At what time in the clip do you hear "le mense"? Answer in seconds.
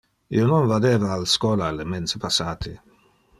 1.77-2.23